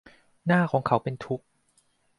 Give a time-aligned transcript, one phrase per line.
[0.45, 1.45] หน้าของเขาเป์นทุกข์